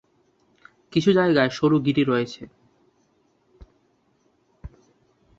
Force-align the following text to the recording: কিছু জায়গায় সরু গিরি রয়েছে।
কিছু 0.93 1.09
জায়গায় 1.13 1.49
সরু 1.49 1.77
গিরি 1.85 2.03
রয়েছে। 2.03 2.41